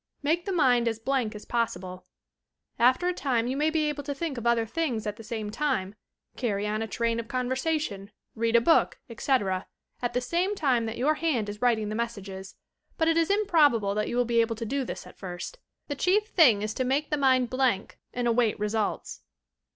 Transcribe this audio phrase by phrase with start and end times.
[0.23, 2.07] Make the mind as blank as possible.
[2.79, 5.51] After a time you may be able to think of other things at the same
[5.51, 5.93] time,
[6.35, 9.67] carry on a train of conversation, read a book, etc.,
[10.01, 12.55] at the same time that your hand is writing the messages;
[12.97, 15.59] but it is improbable that you will be able to do this at first.
[15.87, 19.21] The chief thing ja to make the mind blank and await results.